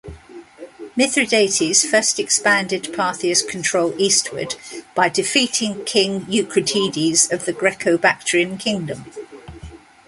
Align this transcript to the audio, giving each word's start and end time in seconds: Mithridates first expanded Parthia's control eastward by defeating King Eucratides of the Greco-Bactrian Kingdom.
Mithridates 0.95 1.85
first 1.85 2.19
expanded 2.19 2.91
Parthia's 2.91 3.43
control 3.43 3.93
eastward 3.99 4.55
by 4.95 5.09
defeating 5.09 5.85
King 5.85 6.21
Eucratides 6.21 7.31
of 7.31 7.45
the 7.45 7.53
Greco-Bactrian 7.53 8.57
Kingdom. 8.57 9.05